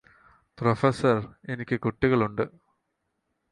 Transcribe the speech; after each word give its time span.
professor 0.57 1.19
എനിക്ക് 1.45 1.75
കുട്ടികളുണ്ട് 1.79 2.43